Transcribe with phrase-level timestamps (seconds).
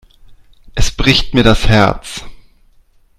[0.73, 2.23] Es bricht mir das Herz.